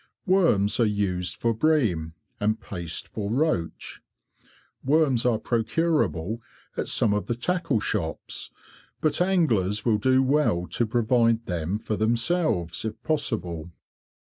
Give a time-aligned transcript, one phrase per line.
[0.25, 4.01] Worms are used for bream, and paste for roach.
[4.83, 6.41] Worms are procurable
[6.75, 8.49] at some of the tackle shops,
[8.99, 13.71] but anglers will do well to provide them for themselves if possible.